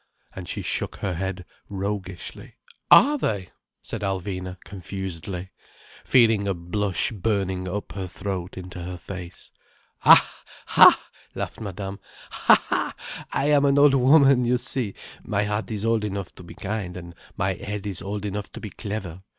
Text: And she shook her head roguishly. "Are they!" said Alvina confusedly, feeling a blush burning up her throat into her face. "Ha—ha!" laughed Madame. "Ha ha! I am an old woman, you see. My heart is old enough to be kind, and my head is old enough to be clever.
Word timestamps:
And 0.35 0.49
she 0.49 0.63
shook 0.63 0.95
her 0.95 1.13
head 1.13 1.45
roguishly. 1.69 2.55
"Are 2.89 3.19
they!" 3.19 3.51
said 3.83 4.01
Alvina 4.01 4.57
confusedly, 4.63 5.51
feeling 6.03 6.47
a 6.47 6.55
blush 6.55 7.11
burning 7.11 7.67
up 7.67 7.91
her 7.91 8.07
throat 8.07 8.57
into 8.57 8.81
her 8.81 8.97
face. 8.97 9.51
"Ha—ha!" 9.99 10.99
laughed 11.35 11.61
Madame. 11.61 11.99
"Ha 12.31 12.65
ha! 12.69 12.95
I 13.31 13.51
am 13.51 13.63
an 13.63 13.77
old 13.77 13.93
woman, 13.93 14.43
you 14.43 14.57
see. 14.57 14.95
My 15.23 15.43
heart 15.43 15.69
is 15.69 15.85
old 15.85 16.03
enough 16.03 16.33
to 16.33 16.41
be 16.41 16.55
kind, 16.55 16.97
and 16.97 17.13
my 17.37 17.53
head 17.53 17.85
is 17.85 18.01
old 18.01 18.25
enough 18.25 18.51
to 18.53 18.59
be 18.59 18.71
clever. 18.71 19.21